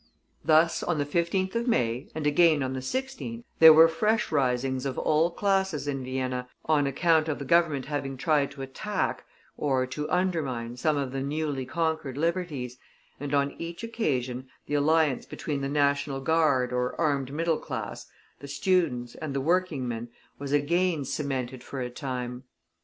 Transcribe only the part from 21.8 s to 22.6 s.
time.